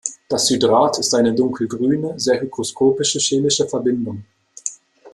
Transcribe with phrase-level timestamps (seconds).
[0.29, 4.23] Das Hydrat ist eine dunkelgrüne, sehr hygroskopische chemische Verbindung.